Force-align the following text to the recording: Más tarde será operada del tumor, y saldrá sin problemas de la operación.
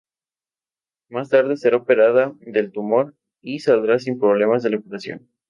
Más 1.09 1.29
tarde 1.29 1.57
será 1.57 1.77
operada 1.77 2.33
del 2.39 2.71
tumor, 2.71 3.13
y 3.39 3.59
saldrá 3.59 3.99
sin 3.99 4.17
problemas 4.19 4.63
de 4.63 4.71
la 4.71 4.77
operación. 4.77 5.27